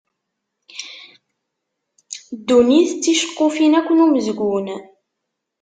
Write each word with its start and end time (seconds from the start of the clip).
Dunnit 2.47 2.89
d 2.95 2.99
ticeqqufin 3.01 3.73
akk 3.79 3.87
n 3.91 4.03
umezgun. 4.05 4.67